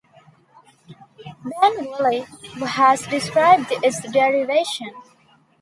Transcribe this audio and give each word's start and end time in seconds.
Ben 1.45 1.85
Woolley 1.85 2.25
has 2.65 3.05
described 3.05 3.67
its 3.69 3.99
derivation. 4.11 4.89